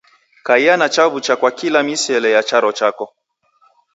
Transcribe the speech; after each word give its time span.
Kaia 0.43 0.77
na 0.77 0.87
chaw'ucha 0.89 1.35
kwa 1.35 1.51
kila 1.51 1.83
misele 1.83 2.31
ya 2.31 2.43
charo 2.49 2.71
chako. 2.79 3.05